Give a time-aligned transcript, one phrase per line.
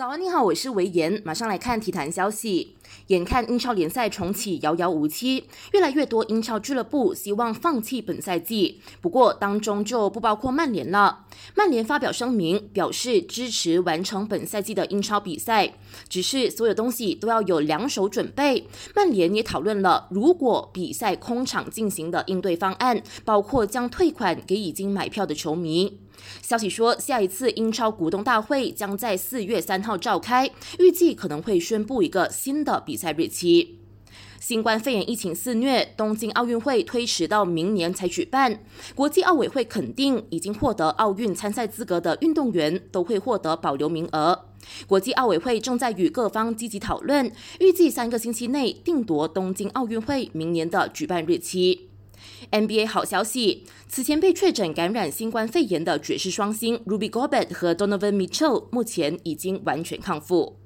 [0.00, 2.74] 早安，你好，我是维言，马上来看体坛消息。
[3.08, 11.26] 眼看英超联赛重启遥遥无期，越来越多英超俱乐部希望放弃本赛季，不过当中就不包括曼联了。
[11.54, 15.74] 曼联发表声明，表示支持完成本赛季的英超比赛，
[16.08, 18.66] 只是所有东西都要有两手准备。
[18.96, 26.00] 曼联也讨论了如果比赛空场进行的应对方案，包括将退款给已经买票的球迷。
[26.42, 33.76] 消息说，下一次英超股东大会将在四月三号召开，预计可能会宣布一个新的比赛日期。
[34.40, 38.60] 新冠肺炎疫情肆虐，东京奥运会推迟到明年才举办。
[38.94, 44.46] 国际奥委会肯定，已经获得奥运参赛资格的运动员都会获得保留名额。
[44.86, 51.89] 国际奥委会正在与各方积极讨论，预计三个星期内定夺东京奥运会明年的举办日期。
[52.50, 60.59] NBA 好消息，此前被确诊感染新冠肺炎的爵士双星 Ruby Gobert 和 Donovan Mitchell 目前已经完全康复。